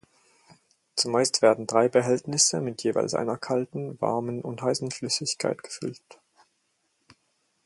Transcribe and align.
Zumeist 0.95 1.43
werden 1.43 1.67
drei 1.67 1.87
Behältnisse 1.87 2.59
mit 2.59 2.81
jeweils 2.81 3.13
einer 3.13 3.37
kalten, 3.37 4.01
warmen 4.01 4.41
und 4.41 4.63
heißen 4.63 4.89
Flüssigkeit 4.89 5.61
gefüllt. 5.61 6.01